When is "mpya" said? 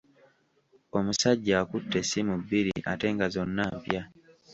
3.77-4.01